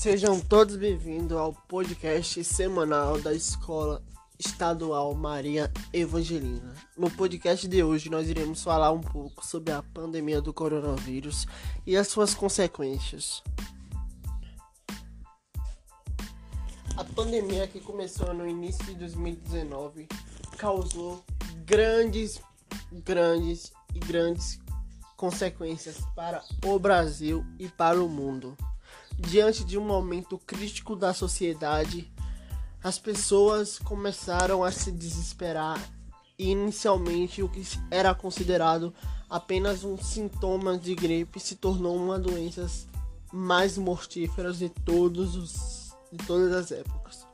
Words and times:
Sejam 0.00 0.40
todos 0.40 0.76
bem-vindos 0.76 1.36
ao 1.36 1.52
podcast 1.52 2.42
semanal 2.42 3.20
da 3.20 3.34
Escola 3.34 4.02
Estadual 4.38 5.14
Maria 5.14 5.70
Evangelina. 5.92 6.74
No 6.96 7.10
podcast 7.10 7.68
de 7.68 7.82
hoje, 7.82 8.08
nós 8.08 8.26
iremos 8.26 8.62
falar 8.62 8.92
um 8.92 9.02
pouco 9.02 9.46
sobre 9.46 9.74
a 9.74 9.82
pandemia 9.82 10.40
do 10.40 10.54
coronavírus 10.54 11.46
e 11.86 11.98
as 11.98 12.08
suas 12.08 12.34
consequências. 12.34 13.42
A 16.96 17.04
pandemia 17.04 17.66
que 17.66 17.78
começou 17.78 18.32
no 18.32 18.48
início 18.48 18.82
de 18.86 18.94
2019 18.94 20.08
causou 20.56 21.22
grandes, 21.66 22.40
grandes 23.04 23.70
e 23.94 23.98
grandes 23.98 24.58
consequências 25.14 25.98
para 26.16 26.42
o 26.64 26.78
Brasil 26.78 27.44
e 27.58 27.68
para 27.68 28.02
o 28.02 28.08
mundo. 28.08 28.56
Diante 29.20 29.64
de 29.64 29.78
um 29.78 29.84
momento 29.84 30.38
crítico 30.38 30.96
da 30.96 31.12
sociedade, 31.12 32.10
as 32.82 32.98
pessoas 32.98 33.78
começaram 33.78 34.64
a 34.64 34.72
se 34.72 34.90
desesperar 34.90 35.78
e 36.38 36.50
inicialmente 36.50 37.42
o 37.42 37.48
que 37.48 37.62
era 37.90 38.14
considerado 38.14 38.94
apenas 39.28 39.84
um 39.84 39.96
sintoma 39.98 40.78
de 40.78 40.94
gripe 40.94 41.38
se 41.38 41.54
tornou 41.54 41.94
uma 41.94 42.18
doença 42.18 42.66
mais 43.30 43.76
mortífera 43.76 44.52
de 44.52 44.68
todos 44.68 45.36
os 45.36 45.94
de 46.10 46.26
todas 46.26 46.52
as 46.52 46.72
épocas. 46.72 47.24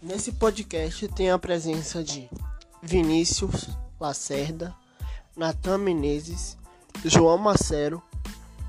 Nesse 0.00 0.32
podcast 0.32 1.06
tem 1.08 1.30
a 1.30 1.38
presença 1.38 2.02
de 2.02 2.28
Vinícius 2.82 3.68
Lacerda, 4.00 4.74
Natan 5.36 5.78
Menezes, 5.78 6.56
João 7.04 7.38
Macero, 7.38 8.02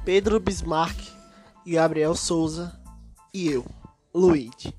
Pedro 0.06 0.38
Bismarck, 0.38 1.00
Gabriel 1.66 2.14
Souza 2.14 2.78
e 3.34 3.50
eu, 3.50 3.64
Luigi. 4.14 4.74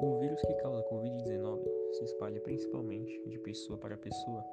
O 0.00 0.18
vírus 0.20 0.40
que 0.42 0.54
causa 0.62 0.84
Covid-19 0.84 1.64
se 1.98 2.04
espalha 2.04 2.40
principalmente 2.40 3.20
de 3.28 3.36
pessoa 3.40 3.76
para 3.76 3.96
pessoa. 3.96 4.44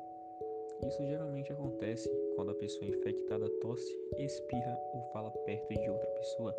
Isso 0.87 1.03
geralmente 1.05 1.51
acontece 1.51 2.09
quando 2.35 2.51
a 2.51 2.55
pessoa 2.55 2.89
infectada 2.89 3.49
tosse, 3.61 3.97
espirra 4.17 4.77
ou 4.93 5.01
fala 5.13 5.31
perto 5.45 5.73
de 5.73 5.89
outra 5.89 6.09
pessoa. 6.11 6.55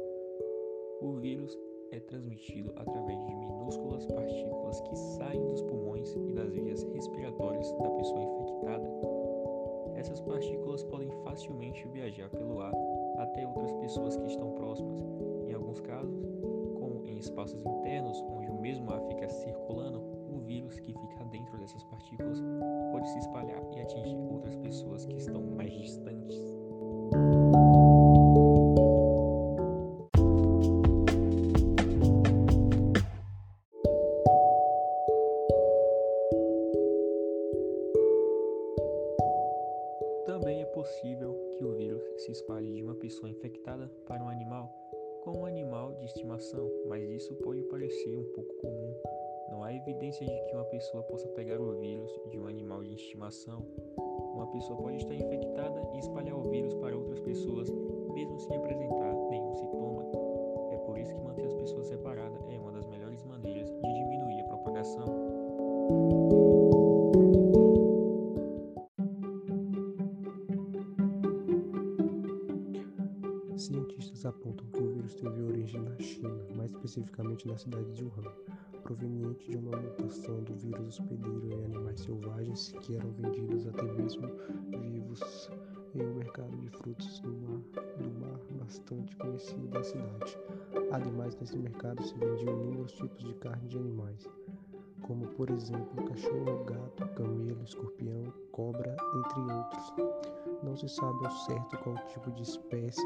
O 1.00 1.12
vírus 1.20 1.58
é 1.92 2.00
transmitido 2.00 2.72
através 2.76 3.22
de 3.24 3.34
minúsculas 3.34 4.06
partículas 4.06 4.80
que 4.80 4.96
saem 4.96 5.46
dos 5.46 5.62
pulmões 5.62 6.14
e 6.14 6.32
das 6.32 6.52
vias 6.52 6.82
respiratórias 6.82 7.70
da 7.72 7.90
pessoa 7.90 8.22
infectada. 8.22 8.90
Essas 9.96 10.20
partículas 10.20 10.82
podem 10.84 11.10
facilmente 11.22 11.86
viajar 11.88 12.28
pelo 12.30 12.60
ar 12.60 12.72
até 13.18 13.46
outras 13.46 13.72
pessoas 13.72 14.16
que 14.16 14.26
estão 14.26 14.52
próximas. 14.52 15.00
Em 15.46 15.54
alguns 15.54 15.80
casos, 15.80 16.20
como 16.74 17.06
em 17.06 17.18
espaços 17.18 17.60
internos 17.64 18.20
onde 18.22 18.50
o 18.50 18.60
mesmo 18.60 18.90
ar 18.92 19.00
fica 19.08 19.28
circulando, 19.28 20.00
o 20.28 20.38
vírus 20.40 20.78
que 20.80 20.92
fica 20.92 21.24
dentro 21.30 21.56
dessas 21.58 21.84
partículas 21.84 22.42
pode 22.90 23.08
se 23.08 23.18
espalhar 23.18 23.63
atingir 23.84 24.16
outras 24.16 24.56
pessoas 24.56 25.04
que 25.06 25.16
estão 25.16 25.42
mais 25.42 25.72
distantes. 25.72 26.42
Também 40.26 40.62
é 40.62 40.66
possível 40.66 41.34
que 41.56 41.64
o 41.64 41.76
vírus 41.76 42.02
se 42.18 42.32
espalhe 42.32 42.72
de 42.72 42.82
uma 42.82 42.94
pessoa 42.94 43.30
infectada 43.30 43.88
para 44.06 44.22
um 44.22 44.28
animal, 44.28 44.72
como 45.22 45.40
um 45.40 45.46
animal 45.46 45.92
de 45.94 46.06
estimação, 46.06 46.70
mas 46.88 47.08
isso 47.08 47.34
pode 47.36 47.62
parecer 47.64 48.18
um 48.18 48.24
pouco 48.32 48.54
comum. 48.56 48.94
Não 49.50 49.62
há 49.62 49.72
evidência 49.72 50.26
de 50.26 50.40
que 50.46 50.54
uma 50.54 50.64
pessoa 50.64 51.02
possa 51.04 51.28
pegar 51.28 51.60
o 51.60 51.78
vírus 51.78 52.10
de 52.30 52.38
um 52.38 52.46
animal 52.46 52.83
Uma 53.24 54.46
pessoa 54.48 54.78
pode 54.82 54.98
estar 54.98 55.14
infectada 55.14 55.80
e 55.94 55.98
espalhar 55.98 56.36
o 56.36 56.42
vírus 56.50 56.74
para 56.74 56.94
outras 56.94 57.18
pessoas, 57.20 57.70
mesmo 58.12 58.38
sem 58.38 58.54
apresentar 58.54 59.14
nenhum 59.30 59.54
sintoma. 59.54 60.02
É 60.70 60.76
por 60.84 60.98
isso 60.98 61.14
que 61.14 61.22
manter 61.22 61.46
as 61.46 61.54
pessoas 61.54 61.86
separadas 61.86 62.46
é 62.50 62.58
uma 62.58 62.70
das 62.72 62.86
melhores 62.86 63.24
maneiras 63.24 63.70
de 63.70 63.94
diminuir 63.94 64.40
a 64.40 64.44
propagação. 64.44 65.06
Cientistas 73.56 74.26
apontam 74.26 74.66
que 74.66 74.82
o 74.82 74.92
vírus 74.92 75.14
teve 75.14 75.42
origem 75.44 75.80
na 75.80 75.96
China, 75.98 76.46
mais 76.54 76.70
especificamente 76.72 77.48
na 77.48 77.56
cidade 77.56 77.90
de 77.94 78.04
Wuhan, 78.04 78.30
proveniente 78.84 79.50
de 79.50 79.56
uma 79.56 79.76
mutação 79.78 80.42
do 80.44 80.54
vírus 80.54 81.00
hospedeiro 81.00 81.50
em 81.50 81.64
animais 81.64 82.00
selvagens 82.00 82.72
que 82.82 82.94
eram 82.94 83.10
vendidos 83.12 83.66
até 83.66 83.82
mesmo 83.82 84.28
vivos 84.78 85.50
em 85.94 86.02
um 86.02 86.14
mercado 86.14 86.54
de 86.58 86.68
frutos 86.68 87.18
do 87.20 87.32
mar, 87.32 87.62
do 87.96 88.20
mar 88.20 88.38
bastante 88.60 89.16
conhecido 89.16 89.66
da 89.68 89.82
cidade. 89.82 90.38
Ademais, 90.92 91.34
nesse 91.40 91.56
mercado 91.56 92.02
se 92.02 92.14
vendiam 92.18 92.52
inúmeros 92.52 92.92
tipos 92.92 93.24
de 93.24 93.34
carne 93.34 93.66
de 93.68 93.78
animais, 93.78 94.28
como 95.02 95.26
por 95.28 95.48
exemplo 95.50 96.04
cachorro, 96.04 96.64
gato, 96.64 97.08
camelo, 97.14 97.62
escorpião, 97.64 98.32
cobra, 98.52 98.94
entre 99.16 99.54
outros. 99.54 99.92
Não 100.62 100.76
se 100.76 100.88
sabe 100.88 101.24
ao 101.24 101.30
certo 101.30 101.78
qual 101.78 101.96
tipo 102.06 102.30
de 102.32 102.42
espécie 102.42 103.02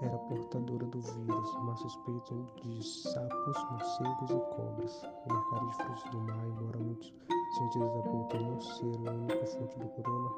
era 0.00 0.18
portadora 0.18 0.84
do 0.86 1.00
vírus, 1.00 1.56
mas 1.62 1.78
suspeitam 1.80 2.46
de 2.62 2.82
sapos, 2.82 3.70
morcegos 3.70 4.30
e 4.30 4.54
cobras. 4.54 5.02
O 5.26 5.32
mercado 5.32 5.66
de 5.68 5.74
frutos 5.76 6.10
do 6.10 6.20
mar, 6.20 6.46
embora 6.46 6.78
muitos 6.78 7.14
cientistas 7.56 7.96
apontam 7.96 8.40
não 8.42 8.60
ser 8.60 9.08
a 9.08 9.12
única 9.12 9.46
fonte 9.46 9.78
do 9.78 9.88
corona, 9.88 10.30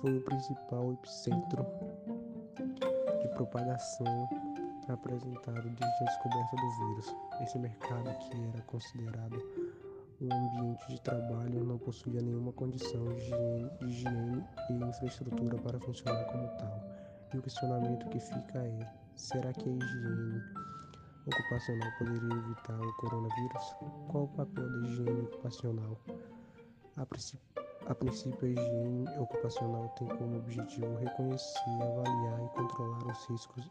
foi 0.00 0.16
o 0.16 0.22
principal 0.22 0.92
epicentro 0.92 1.66
de 3.20 3.28
propagação 3.34 4.28
apresentado 4.88 5.62
desde 5.62 5.84
a 5.84 6.04
descoberta 6.04 6.56
do 6.56 6.70
vírus. 6.70 7.16
Esse 7.42 7.58
mercado, 7.58 8.18
que 8.18 8.48
era 8.48 8.62
considerado 8.62 9.36
um 10.20 10.32
ambiente 10.32 10.88
de 10.88 11.00
trabalho, 11.00 11.64
não 11.64 11.78
possuía 11.78 12.20
nenhuma 12.22 12.52
condição 12.52 13.04
de 13.14 13.86
higiene 13.86 14.44
e 14.70 14.72
infraestrutura 14.72 15.58
para 15.58 15.78
funcionar 15.80 16.24
como 16.26 16.48
tal. 16.58 16.91
E 17.32 17.38
o 17.38 17.42
questionamento 17.42 18.08
que 18.10 18.20
fica 18.20 18.58
é: 18.58 18.92
será 19.16 19.52
que 19.54 19.68
a 19.68 19.72
higiene 19.72 20.42
ocupacional 21.26 21.90
poderia 21.98 22.36
evitar 22.36 22.80
o 22.80 22.92
coronavírus? 22.94 23.76
Qual 24.10 24.24
o 24.24 24.28
papel 24.28 24.70
da 24.70 24.88
higiene 24.88 25.20
ocupacional? 25.22 25.98
A, 26.96 27.06
princípio, 27.06 27.64
a 27.86 27.94
princípio, 27.94 28.48
a 28.48 28.50
higiene 28.50 29.08
ocupacional 29.18 29.88
tem 29.98 30.08
como 30.08 30.36
objetivo 30.36 30.94
reconhecer, 30.96 31.82
avaliar 31.82 32.44
e 32.44 32.48
controlar 32.50 33.06
os 33.06 33.26
riscos 33.26 33.70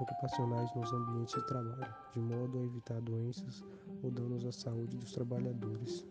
ocupacionais 0.00 0.74
nos 0.74 0.92
ambientes 0.92 1.34
de 1.34 1.46
trabalho, 1.46 1.94
de 2.12 2.20
modo 2.20 2.58
a 2.58 2.62
evitar 2.62 3.00
doenças 3.00 3.64
ou 4.02 4.10
danos 4.10 4.44
à 4.44 4.52
saúde 4.52 4.96
dos 4.96 5.12
trabalhadores. 5.12 6.06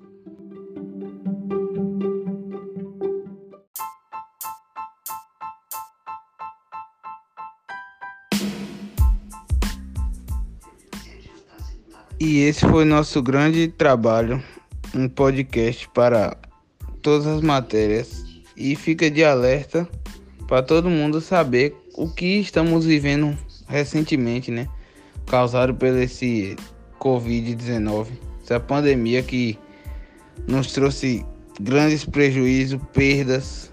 E 12.20 12.40
esse 12.40 12.62
foi 12.62 12.84
nosso 12.84 13.22
grande 13.22 13.68
trabalho, 13.68 14.44
um 14.96 15.08
podcast 15.08 15.88
para 15.90 16.36
todas 17.00 17.28
as 17.28 17.42
matérias. 17.42 18.26
E 18.56 18.76
fica 18.76 19.12
de 19.12 19.24
alerta 19.24 19.88
para 20.48 20.64
todo 20.64 20.90
mundo 20.90 21.22
saber 21.22 21.76
o 21.94 22.10
que 22.10 22.40
estamos 22.40 22.86
vivendo 22.86 23.38
recentemente, 23.68 24.50
né? 24.50 24.68
Causado 25.28 25.76
pelo 25.76 26.00
esse 26.00 26.56
Covid-19, 27.00 28.08
essa 28.44 28.60
pandemia 28.60 29.22
que 29.22 29.60
nos 30.48 30.72
trouxe 30.74 31.24
grandes 31.62 32.04
prejuízos, 32.04 32.82
perdas. 32.94 33.72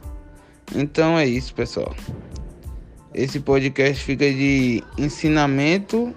Então 0.75 1.19
é 1.19 1.27
isso, 1.27 1.55
pessoal. 1.55 1.97
Esse 3.15 3.41
podcast 3.41 4.05
fica 4.05 4.31
de 4.31 4.85
ensinamento, 4.99 6.15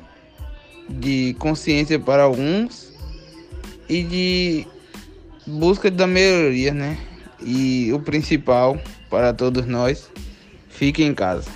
de 0.90 1.36
consciência 1.40 2.00
para 2.00 2.24
alguns 2.24 2.92
e 3.90 4.04
de 4.04 4.68
busca 5.46 5.90
da 5.90 6.08
melhoria, 6.08 6.74
né? 6.74 6.98
E 7.42 7.92
o 7.94 8.00
principal 8.00 8.80
para 9.10 9.34
todos 9.34 9.66
nós, 9.66 10.10
fique 10.70 11.04
em 11.04 11.14
casa. 11.14 11.50